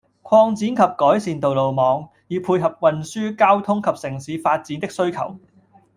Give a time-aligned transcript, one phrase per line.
[0.23, 5.37] 擴展及改善道路網，以配合運輸交通及城市發展的需求